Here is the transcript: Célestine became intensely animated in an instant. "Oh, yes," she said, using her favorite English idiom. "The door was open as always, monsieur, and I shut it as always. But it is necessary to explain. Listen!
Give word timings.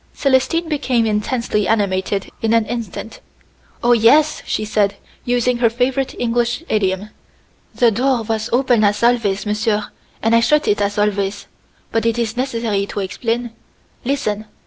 Célestine 0.15 0.67
became 0.67 1.05
intensely 1.05 1.67
animated 1.67 2.31
in 2.41 2.53
an 2.53 2.65
instant. 2.65 3.19
"Oh, 3.83 3.91
yes," 3.93 4.41
she 4.47 4.65
said, 4.65 4.95
using 5.25 5.57
her 5.59 5.69
favorite 5.69 6.15
English 6.17 6.63
idiom. 6.69 7.11
"The 7.75 7.91
door 7.91 8.23
was 8.23 8.49
open 8.51 8.83
as 8.83 9.03
always, 9.03 9.45
monsieur, 9.45 9.89
and 10.23 10.33
I 10.35 10.39
shut 10.39 10.67
it 10.67 10.81
as 10.81 10.97
always. 10.97 11.45
But 11.91 12.07
it 12.07 12.17
is 12.17 12.35
necessary 12.35 12.87
to 12.87 12.99
explain. 12.99 13.51
Listen! 14.03 14.45